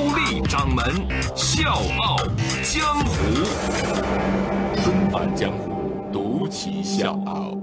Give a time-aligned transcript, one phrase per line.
[0.00, 0.82] 高丽掌门
[1.36, 2.16] 笑傲
[2.62, 3.44] 江湖，
[4.76, 7.54] 纷繁江湖，独骑笑傲。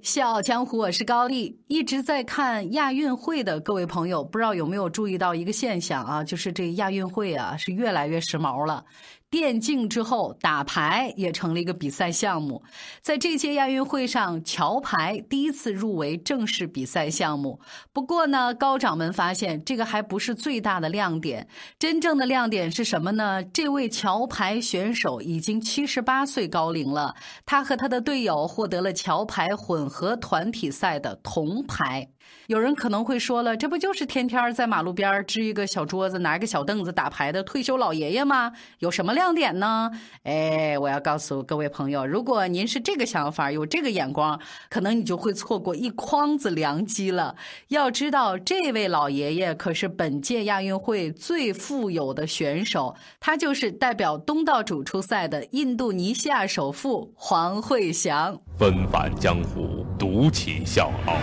[0.00, 1.60] 笑傲江湖，我是高丽。
[1.66, 6.22] 一直在看亚运会的各位朋友，不知道有没有注意到一个现象啊？
[6.22, 8.84] 就是这亚运会啊，是越来越时髦了。
[9.28, 12.62] 电竞之后，打牌也成了一个比赛项目。
[13.02, 17.60] 在这届亚运会上，桥牌第一次入围正式比赛项目。
[17.92, 21.48] 不过呢，高掌门发现这个还不是最大的亮点。
[21.78, 23.42] 真正的亮点是什么呢？
[23.42, 32.08] 这位桥牌选手已经七十八岁高龄了，他和他的队友获得了桥牌混合团体赛的铜牌。
[32.46, 38.52] 有人可能会说了，这不就是天天在马路边支一个小桌子，拿一个小凳子打牌的退休老爷爷吗？
[38.78, 39.90] 有什么亮点呢？
[40.22, 47.34] 哎，我要告诉各位朋友，如果您是这个想法，有这个眼光，可能你就会错过一筐子良机了。
[47.68, 58.40] 要知道，这位老爷爷可是本届亚运会最富有的选手，他就是代表东道主出赛的印度尼西亚首富黄慧祥。
[58.56, 61.16] 纷繁江湖，独起笑傲，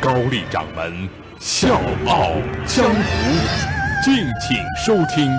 [0.00, 1.08] 高丽掌门
[1.38, 2.32] 笑傲
[2.66, 3.00] 江湖，
[4.04, 5.30] 敬请收听。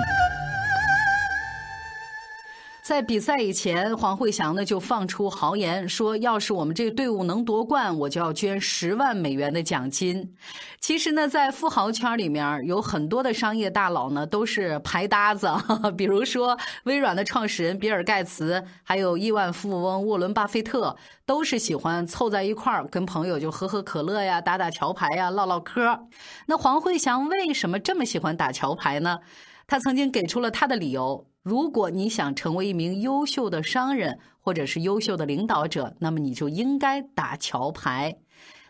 [2.88, 10.34] 在比赛以前，黄慧翔呢就放出豪言说：“要是我们这个队伍能夺冠，我就要捐十万美元的奖金。”
[10.80, 15.50] 其实呢，在富豪圈里面，有很多的商业大佬呢都是牌搭子，
[15.98, 26.06] 比如说微软的创始人比尔盖茨，还有亿万富翁沃伦巴菲特，都是喜欢凑在一块儿跟朋友就喝喝可乐呀、打打桥牌呀、唠唠嗑。
[26.46, 29.18] 那黄慧翔为什么这么喜欢打桥牌呢？
[29.66, 31.26] 他曾经给出了他的理由。
[31.42, 38.18] 如果你想成为一名优秀的商人或者是优秀的领导者，那么你就应该打桥牌。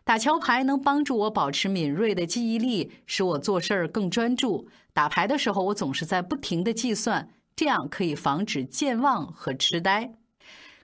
[0.05, 4.69] 打桥牌能帮助我保持敏锐的记忆力，使我做事儿更专注。
[4.93, 10.18] 打牌的时候，我总是在不停的计算，这样可以防止健忘和痴呆。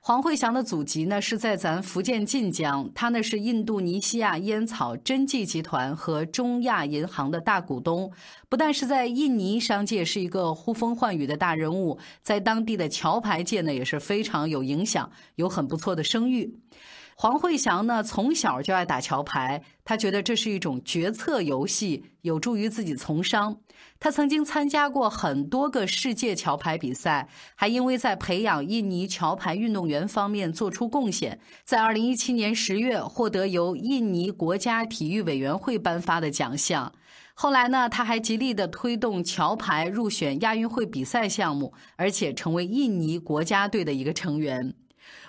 [0.06, 8.12] 黄慧祥的祖籍呢是在咱福建晋江，他呢是印度尼西亚烟草真迹集团和中亚银行的大股东，
[8.50, 16.54] 不但是在印尼商界是一个呼风唤雨的大人物，在当地的桥牌界呢也是非常有影响，有很不错的声誉。
[17.16, 23.58] 黄慧祥呢，从小就爱打桥牌，他觉得这是一种决策游戏，有助于自己从商。
[24.00, 36.92] 他曾经参加过很多个世界桥牌比赛，还因为在培养印尼桥牌运动员方面做出贡献，在二零一七年十月获得由印尼国家体育委员会颁发的奖项。
[37.34, 44.74] 后来呢，他还极力的推动桥牌入选亚运会比赛项目，而且成为印尼国家队的一个成员。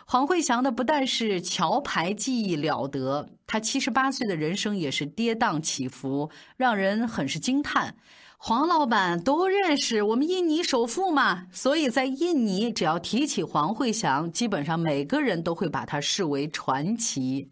[0.05, 7.95] 黄慧祥的不但是桥牌技艺了得，他七十八岁的人生也是跌宕起伏，让人很是惊叹。
[8.37, 17.49] 黄老板都认识我们印尼首富嘛，所以在印尼，只要提起黄慧祥，基本上每个人都会把他视为传奇。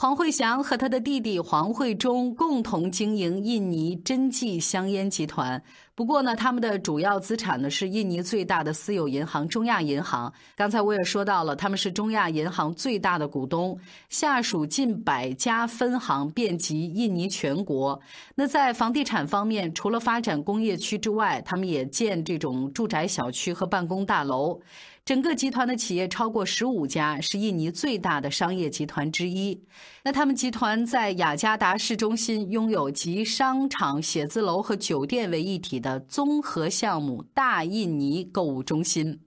[0.00, 5.62] 黄慧祥和他的弟弟黄慧忠共同经营印尼真迹香烟集团。
[5.94, 10.32] 不过呢，他们的主要资产呢是印尼最大的私有银行中亚银行。
[10.56, 13.78] 刚才我也说到了，他们是中亚银行最大的股东，
[14.08, 18.00] 下属近百家分行，遍及印尼全国。
[18.34, 24.58] 那在房地产方面，除了发展工业区之外，他们也建这种住宅小区和办公大楼。
[25.04, 29.64] 整个集团的企业超过十五家，是印尼最大的商业集团之一。
[30.04, 39.20] 那他们集团在雅加达市中心拥有集商场、写字楼和酒店为一体的综合项目——大印尼购物中心。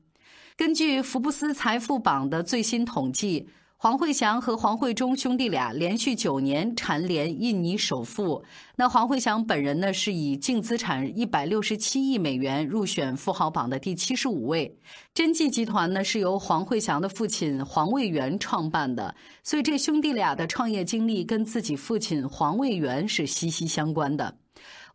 [0.56, 3.50] 根据福布斯财富榜的最新统计。
[3.83, 8.41] 黄慧祥和黄慧忠兄弟俩连续九年蝉联印尼首富。
[8.77, 14.74] 那黄慧祥本人呢，是以净资产一百六十七亿美元入选富豪榜的第七十五位。
[15.13, 19.13] 真迹集团呢，是由黄慧祥的父亲黄卫元创办的，
[19.44, 24.33] 所以这兄弟俩的创业经历跟自己父亲黄卫元是息息相关的。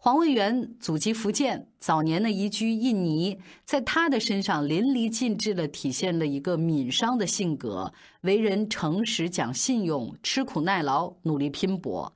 [0.01, 12.13] 黄卫元祖籍福建，早年呢移居印尼，在他的身上淋漓尽致地体现了一个闽商的性格，为人诚实、讲信用、吃苦耐劳、努力拼搏。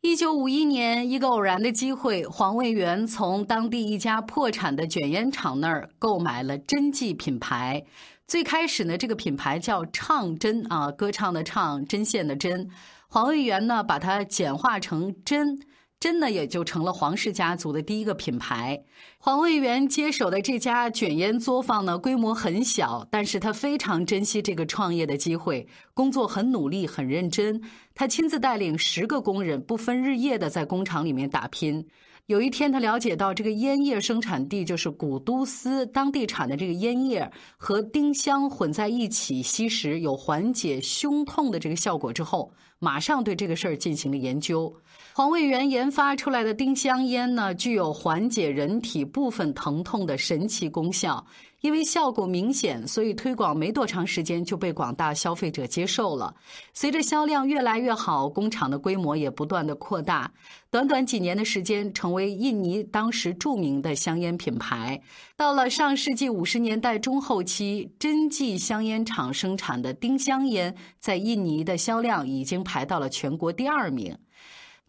[0.00, 7.84] 一九五一年，一个偶然的机会，黄卫元从当地一家破产的卷烟厂那儿购买了真迹品牌。
[8.26, 12.70] 最开始呢，这个品牌叫唱针啊，歌唱的唱，针线的针。
[13.08, 15.60] 黄卫元呢，把它简化成针。
[16.00, 18.84] 真的也就成了黄氏家族的第一个品牌。
[19.18, 27.60] 黄卫元接手的这家卷烟作坊呢，规模很小，但是他非常珍惜这个创业的机会，工作很努力、很认真。
[27.94, 31.84] 他亲自带领十个工人，不分日夜的在工厂里面打拼。
[32.26, 44.76] 有一天，他了解到这个烟叶生产地就是古都司当地产的这个烟叶和丁香混在一起吸食有缓解胸痛的这个效果之后，马上对这个事儿进行了研究。
[45.18, 51.26] 黄卫元研发出来的丁香烟呢，具有缓解人体部分疼痛的神奇功效。
[51.60, 56.32] 因为效果明显，所以推广没多长时间就被广大消费者接受了。
[56.72, 60.30] 随着销量越来越好，工厂的规模也不断的扩大。
[60.70, 65.02] 短短几年的时间，成为印尼当时著名的香烟品牌。
[65.36, 74.16] 到了上世纪五十年代中后期，真迹香烟厂生产的丁香烟在印尼的销量已经排到了全国第二名。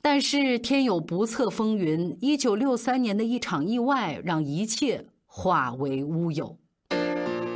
[0.01, 5.05] 但是天有不测风云，一九六三年的一场意外让一切。
[5.31, 6.57] 化为乌有。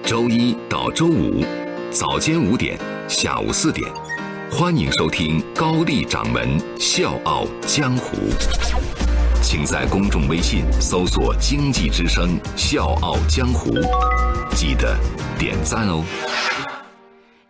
[0.06, 1.44] 周一到周五
[1.90, 2.78] 早间五点，
[3.10, 3.92] 下午四点，
[4.52, 6.48] 欢迎收听高丽掌门
[6.80, 8.16] 笑傲江湖。
[9.42, 13.72] 请在公众微信搜索“经济之声笑傲江湖”，
[14.56, 14.96] 记得
[15.40, 16.06] 点赞哦。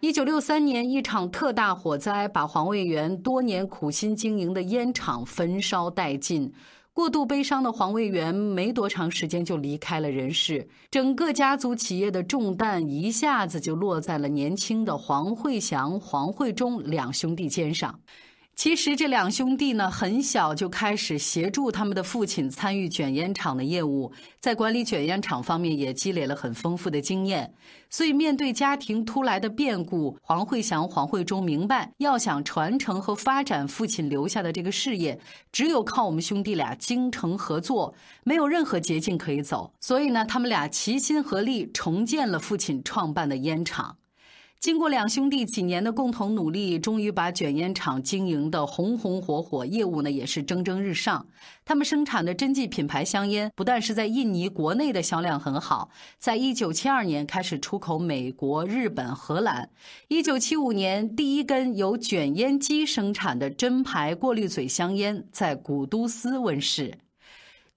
[0.03, 6.51] 一九六三年，一场特大火灾把黄卫元多年苦心经营的烟厂焚烧殆尽。
[6.91, 17.97] 过度悲伤的黄卫元没多长时间就离开了人世，整个家族企业的重担一下子就落在了年轻的黄慧祥、黄慧忠两兄弟肩上。
[18.55, 27.51] 其实这两兄弟呢，很小就开始协助他们的父亲参与卷烟厂的业务，在管理卷烟厂方面也积累了很丰富的经验。
[27.89, 35.19] 所以面对家庭突来的变故，黄慧祥、黄慧忠明白，要想传承和发展父亲留下的这个事业，
[35.51, 39.73] 只有靠我们兄弟俩精诚合作，没有任何捷径可以走。
[39.81, 43.97] 所以呢，他们俩齐心合力重建了父亲创办的烟厂。
[44.63, 51.27] 经过两兄弟几年的共同努力，终于把卷烟厂经营的红红火火，业务呢也是蒸蒸日上。
[51.65, 59.69] 他们生产的真迹品牌香烟，不但是在印尼国内的销量很好，在一九七二年开始出口美国、日本、荷兰。
[60.07, 66.99] 一九七五年，第一根由卷烟机生产的真牌过滤嘴香烟在古都斯问世。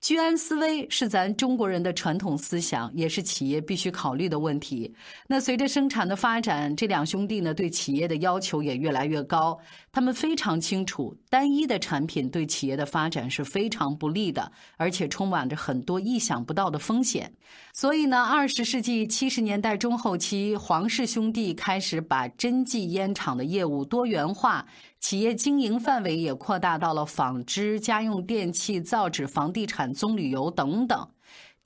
[0.06, 4.94] 居安思危是咱中国人的传统思想，也是企业必须考虑的问题。
[5.26, 9.58] 那随着生产的发展，这两兄弟呢对企业的要求也越来越高。
[9.96, 17.32] 他们非常清楚，单一的产品对企业的发展是非常不利的，而且充满着很多意想不到的风险。
[17.72, 24.66] 所以呢，二十世纪七十年代中后期，黄氏兄弟开始把真迹烟厂的业务多元化。
[25.00, 31.08] 企业经营范围也扩大到了纺织、家用电器、造纸、房地产、棕榈油等等。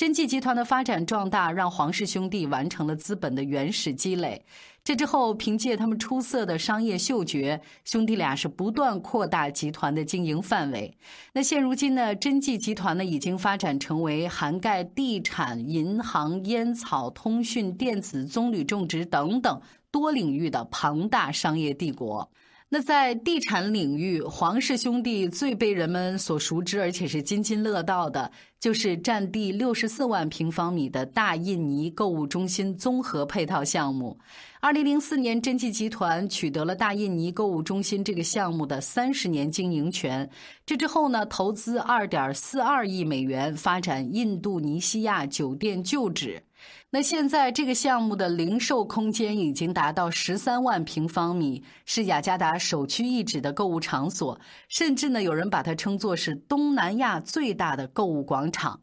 [0.00, 4.42] 真迹集团的发展壮大，让黄氏兄弟完成了资本的原始积累。
[4.82, 10.96] 这之后，凭借他们出色的商业嗅觉，兄弟俩是不断扩大集团的经营范围。
[11.34, 22.26] 那现如今呢，真迹集团呢已经发展成为涵盖地产、银行、烟草、通讯、电子、棕榈种植等等多领域的庞大商业帝国。
[22.72, 34.16] 那在地产领域，黄氏兄弟最被人们所熟知，而且是津津乐道的，就是占地六十四万平方米的大印尼购物中心综合配套项目。
[34.60, 40.30] 二零零四年，真迹集团取得了大印尼购物中心这个项目的三十年经营权。
[40.64, 46.44] 这之后呢，投资二点四二亿美元，发展印度尼西亚酒店旧址。
[46.90, 58.80] 那现在这个项目的零售空间已经达到十三万平方米，是雅加达首屈一指的购物场所，甚至呢有人把它称作是东南亚最大的购物广场。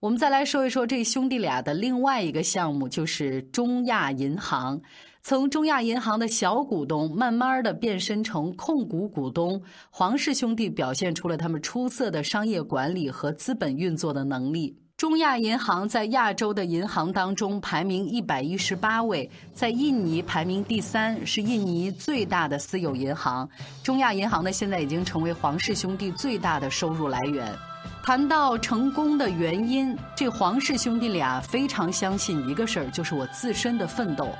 [0.00, 4.80] 我们再来说一说这兄弟俩的另外一个项目，就是中亚银行。
[5.22, 9.60] 从中亚银行的小股东慢慢的变身成控股股东，
[9.90, 14.78] 黄氏兄弟表现出了他们出色的商业管理和资本运作的能力。
[14.96, 23.46] 中亚银行在亚洲的银行当中排名一百一十八位，在印尼排名第三，是印尼最大的私有银行。
[23.82, 27.54] 中亚银行呢，现在已经成为黄氏兄弟最大的收入来源。
[28.02, 34.30] 谈到成功的原因，这黄氏兄弟俩非常相信一个事儿，就是我自身的奋斗。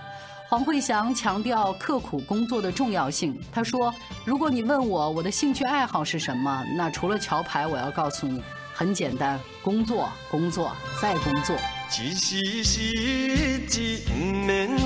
[0.48, 3.38] 黄慧祥强调刻苦工作的重要性。
[3.52, 3.92] 他说
[4.24, 8.42] ：“如果你问我我的兴趣爱好是什么，那除了桥牌，我要告诉你，
[8.78, 11.56] 很简单，工作，工作，再工作。”
[11.98, 14.78] 一时失志不免怨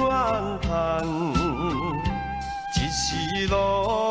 [0.61, 1.05] 叹，
[2.77, 4.10] 一时落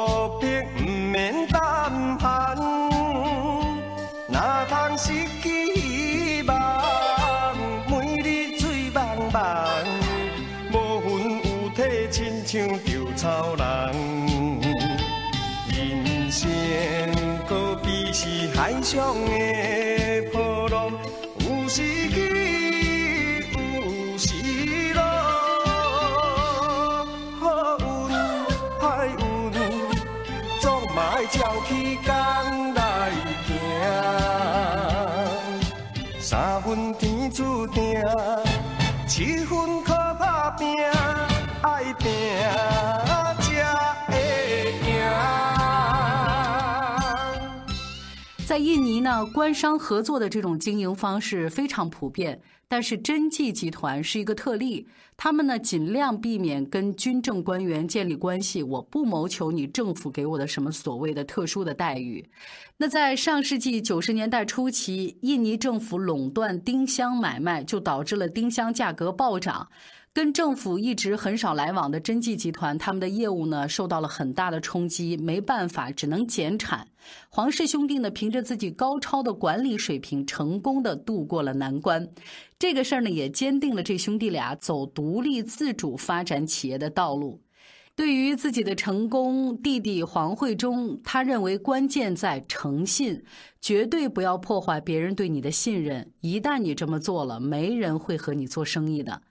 [18.90, 19.30] 上的
[20.34, 20.92] 波浪，
[21.42, 22.16] 有时起，
[23.54, 24.34] 有时
[24.96, 25.00] 落。
[27.40, 27.44] 好
[27.78, 27.86] 运
[28.82, 28.82] 歹
[29.14, 29.54] 运，
[30.60, 30.66] 总
[30.96, 31.70] 嘛爱照起
[32.04, 32.10] 工
[32.74, 32.82] 来
[33.46, 33.48] 行。
[36.20, 38.04] 三分天注定，
[39.08, 40.66] 七分靠打拼，
[41.62, 42.10] 爱拼。
[48.60, 52.42] 印尼呢，官商合作的这种经营方式非常普遍。
[52.72, 54.86] 但是真迹集团是一个特例，
[55.18, 58.62] 他们呢尽量避免跟军政官员建立关系。
[58.62, 62.24] 我不谋求你政府给我的什么所谓的特殊的待遇。
[62.78, 69.68] 那在上世纪九十年代初期，印尼政府垄断丁香买卖，就导致了丁香价格暴涨。
[70.12, 76.88] 跟政府一直很少来往的真迹集团，他们的业务呢受到了很大的冲击，没办法，只能减产。
[77.30, 82.10] 黄氏兄弟呢，凭着自己高超的管理水平，成功的度过了难关。
[82.58, 87.40] 这个事儿呢，也坚定了这兄弟俩走独立自主发展企业的道路。
[87.96, 93.24] 对于自己的成功，弟弟黄慧忠，他认为关键在诚信，
[93.62, 96.12] 绝对不要破坏别人对你的信任。
[96.22, 99.22] 一旦你这么做了，没人会和你做生意的。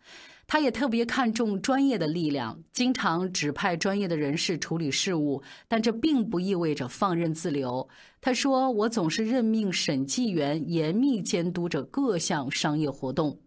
[0.50, 7.86] 他也特别看重专业的力量，经常指派专业的人士处理事务，但这并不意味着放任自流。
[8.18, 13.38] 他说：“我总是任命审计员，严密监督着各项商业活动。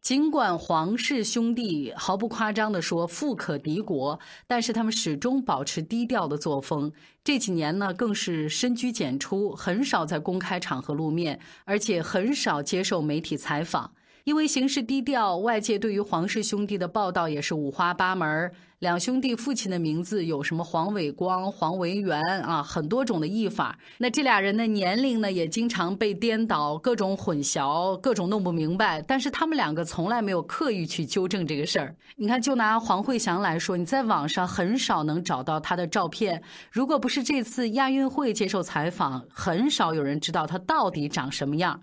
[0.00, 6.90] 尽管黄氏兄弟毫不夸张地说富可敌国，但是他们始终保持低调的作风。
[7.22, 13.92] 这几年呢，更是深居简出，很少在公开场合露面，而且很少接受媒体采访。”
[14.24, 18.52] 因为行事低调，外界对于黄氏兄弟的报道也是五花八门。
[18.78, 23.76] 两兄弟父亲的名字有什么黄伟光、黄维元啊，很多种的译法。
[23.98, 29.02] 那这俩人的年龄呢，也经常被颠倒，各种混淆，各种弄不明白。
[29.02, 31.94] 但是他们两个从来没有刻意去纠正这个事儿。
[32.16, 36.42] 你看，就拿黄慧祥来说，你在网上很少能找到他的照片。
[36.70, 41.80] 如果不是这次亚运会接受采访，很少有人知道他到底长什么样。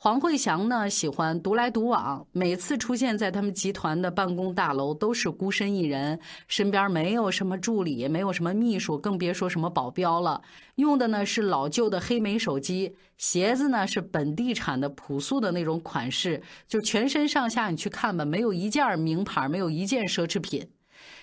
[0.00, 10.40] 黄慧祥呢，喜欢独来独往，每次出现在他们集团的办公大楼都是孤身一人，身边没有什么助理，没有什么秘书，更别说什么保镖了。
[10.76, 20.68] 用的呢是老旧的黑莓手机，鞋子呢是本地产的朴素的那种款式，就全身上下你去看吧，没有一件名牌，没有一件奢侈品。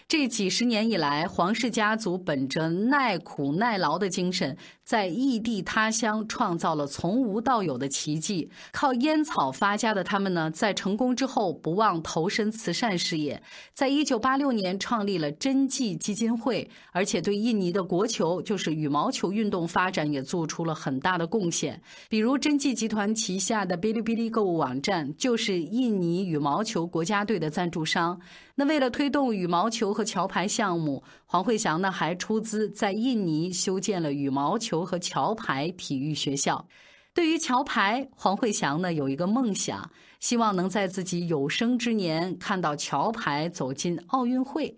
[0.08, 4.56] 这几十年以来，黄氏家族本着耐苦耐劳的精神，
[4.86, 8.52] 在异地他乡创造了从无到有的奇迹。
[8.72, 13.42] 靠烟草发家的他们呢，在成功之后不忘投身慈善事业，
[13.74, 21.82] 在一九八六年创立了真迹基金会，而且对印尼的国球，就是羽毛球运动发展也做出了很大的贡献。
[22.08, 28.22] 比如真迹集团旗下的哔哩哔哩购物网站，就是印尼羽毛球国家队的赞助商。
[28.58, 36.68] 那为了推动羽毛球和桥牌项目，黄慧祥呢还出资在印尼修建了羽毛球和桥牌体育学校。
[37.14, 39.90] 对于桥牌，黄慧祥呢有一个梦想，
[40.20, 44.78] 希望能在自己有生之年看到桥牌走进奥运会。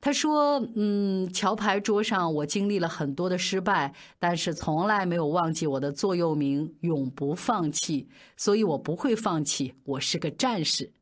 [0.00, 10.92] 他说：“嗯，桥牌桌上我经历了很多的失败，但是从来没有忘记我的座右铭‘永不放弃’，所以我不会放弃，我是个战士。”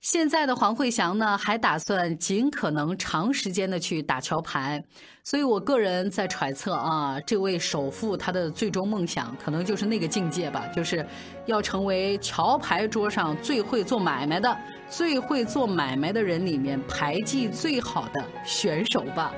[0.00, 4.82] 现在的黄慧祥呢，还打算尽可能长时间的去打桥牌，
[5.22, 11.06] 所以我个人在揣测啊，这位首富他的最终梦想可能就是那个境界吧，就是
[11.44, 14.56] 要成为桥牌桌上最会做买卖的、
[14.88, 19.32] 最会做买卖的人里面牌技最好的选手吧。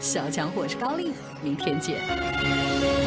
[0.00, 3.05] 小强，我是高丽，明天见。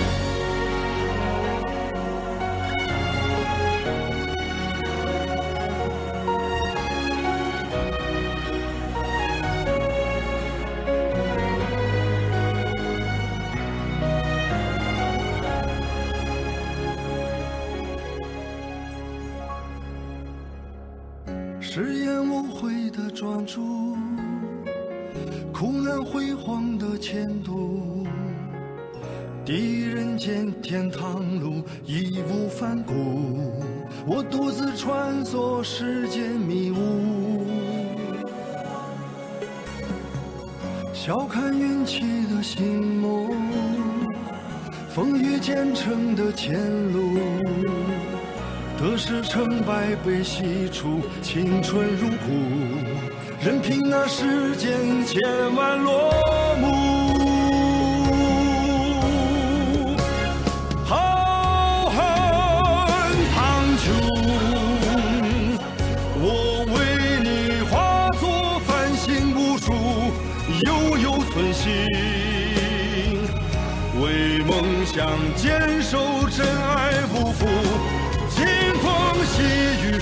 [23.20, 23.98] 悔的专注，
[25.52, 28.06] 苦难辉煌的前途。
[29.46, 32.94] 第人间天堂路义无反顾，
[34.06, 37.46] 我独自穿梭世间迷雾。
[40.94, 43.32] 笑看运气的星梦，
[44.90, 46.60] 风雨兼程的前
[46.94, 47.18] 路，
[48.80, 52.48] 得失成败，悲喜处，青春如故。
[53.42, 55.22] 任凭那世间千
[55.54, 56.14] 万落
[56.62, 56.66] 幕，
[60.86, 61.94] 浩瀚
[63.34, 63.38] 苍
[63.84, 63.86] 穹，
[66.22, 66.24] 我
[66.72, 67.28] 为你
[67.70, 68.24] 化作
[68.66, 69.74] 繁星无数，
[70.66, 70.70] 悠
[71.00, 71.68] 悠寸心，
[74.02, 74.96] 为梦想
[75.36, 75.79] 坚。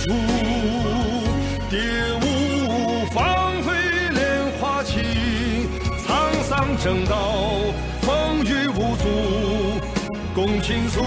[0.10, 0.14] 舞，
[1.70, 1.80] 蝶
[2.22, 3.74] 舞芳菲
[4.14, 5.00] 莲花起，
[6.06, 6.08] 沧
[6.44, 7.18] 桑正道，
[8.02, 9.06] 风雨无阻，
[10.34, 11.02] 共倾诉，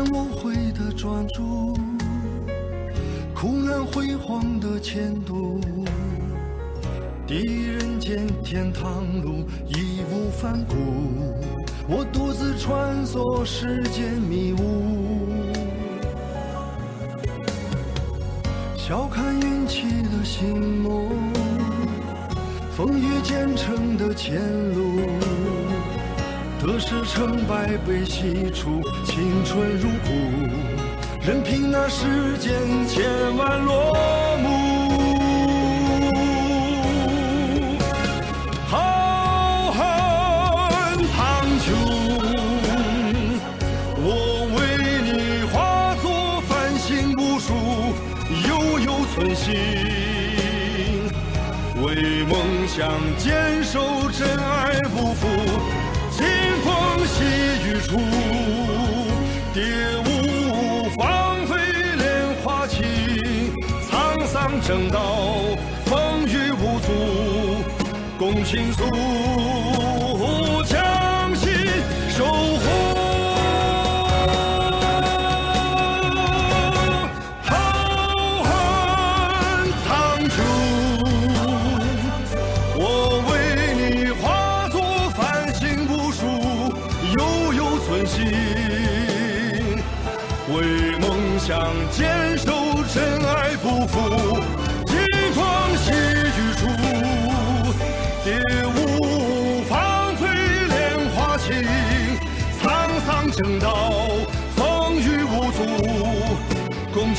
[0.00, 1.76] 无悔的专注，
[3.34, 5.60] 苦难辉煌的前途。
[7.26, 10.74] 第人间天堂路义无反顾，
[11.88, 15.52] 我独自穿梭世间迷雾。
[18.76, 21.08] 笑看运气的星梦，
[22.76, 24.38] 风雨兼程的前
[24.74, 25.00] 路。
[26.64, 30.12] 得失成败被洗出，青春如故，
[31.20, 32.52] 任凭那世间
[32.86, 33.92] 千万落
[34.40, 34.46] 幕。
[38.68, 39.82] 浩瀚
[41.10, 41.20] 苍
[41.58, 41.66] 穹，
[43.98, 44.06] 我
[44.54, 44.56] 为
[45.02, 47.52] 你化作繁星无数，
[48.48, 49.50] 悠悠寸心，
[51.82, 52.78] 为梦想
[53.18, 55.26] 坚守真爱不负。
[59.52, 59.62] 蝶
[60.06, 61.56] 舞芳菲
[61.96, 62.82] 莲花起，
[63.90, 65.00] 沧桑正道，
[65.84, 66.88] 风雨无阻，
[68.18, 68.84] 共倾诉，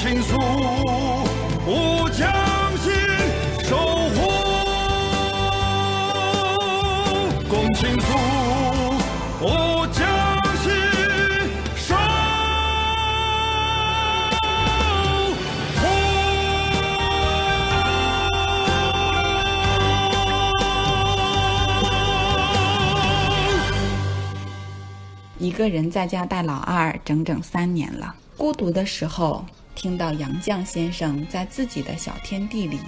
[0.04, 0.36] 倾诉，
[2.10, 2.30] 将
[2.78, 2.92] 心
[3.64, 3.78] 守
[4.10, 4.20] 护，
[7.48, 8.08] 共倾诉。
[25.38, 28.14] 一个人在家带老二整整三年了。
[28.36, 32.80] 孤独的时候，听到杨绛先生在自己的小天地里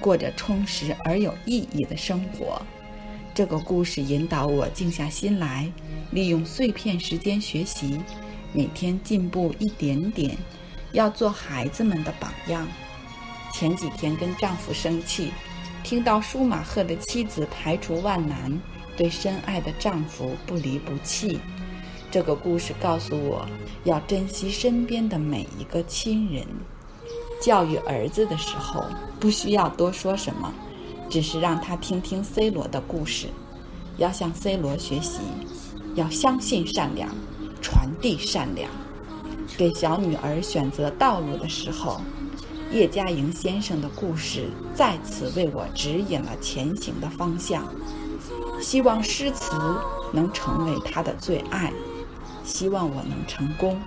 [0.00, 2.60] 过着充实而有意义的生活，
[3.34, 5.70] 这个故事引导我静下心来，
[6.10, 8.00] 利用碎片时间学习，
[8.52, 10.36] 每天进步一点点，
[10.92, 12.68] 要做孩子们的榜样。
[13.52, 15.32] 前几天跟丈夫生气，
[15.82, 18.60] 听到舒马赫的妻子排除万难，
[18.96, 21.40] 对深爱的丈夫不离不弃。
[22.14, 23.44] 这个故事告诉我，
[23.82, 26.46] 要珍惜身边的每一个亲人。
[27.42, 28.84] 教育儿子的时候，
[29.18, 30.54] 不需要多说什么，
[31.10, 33.26] 只是让他听听 C 罗的故事，
[33.96, 35.22] 要向 C 罗学习，
[35.96, 37.10] 要相信善良，
[37.60, 38.70] 传递善良。
[39.58, 42.00] 给小女儿选择道路的时候，
[42.70, 47.66] 叶嘉莹先生的故事再次为我指引了前行的方向。
[48.60, 49.50] 希望诗词。
[50.14, 51.72] 能成为他的最爱。
[52.44, 53.80] 希望我能成功，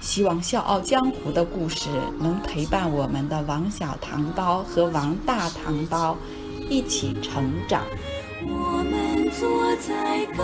[0.00, 6.16] 希望《笑傲江湖》的故事能陪伴我们的王小糖包和王大糖包
[6.68, 7.82] 一起成长。
[8.42, 10.42] 我们坐在高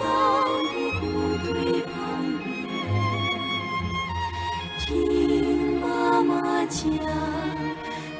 [0.00, 1.02] 高的谷
[1.44, 1.92] 堆旁
[2.38, 2.50] 边，
[4.80, 6.90] 听妈妈讲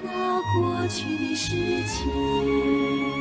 [0.02, 1.46] 那过去的事
[1.86, 3.11] 情。